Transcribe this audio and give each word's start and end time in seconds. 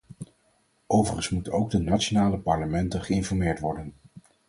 Overigens 0.87 1.29
moeten 1.29 1.53
ook 1.53 1.69
de 1.69 1.79
nationale 1.79 2.37
parlementen 2.39 3.01
geïnformeerd 3.01 3.59
worden. 3.59 3.93